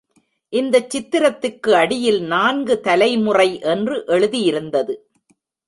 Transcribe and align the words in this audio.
இந்தச் 0.53 0.89
சித்திரத்துக்கு 0.89 1.71
அடியில் 1.73 2.21
நான்கு 2.21 2.79
தலைமுறை 2.79 3.59
என்று 3.59 4.03
எழுதியிருந்தது. 4.07 4.95